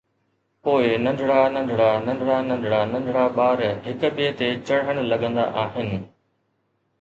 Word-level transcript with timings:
پوءِ 0.63 0.85
ننڍڙا 1.05 1.39
ننڍڙا 1.55 1.89
ننڍڙا 2.05 2.37
ننڍڙا 2.49 2.79
ننڍڙا 2.93 3.23
ٻار 3.37 3.57
هڪ 3.85 3.99
ٻئي 4.15 4.27
تي 4.39 4.47
چڙهڻ 4.67 4.97
لڳندا 5.11 5.45
آهن. 5.65 5.89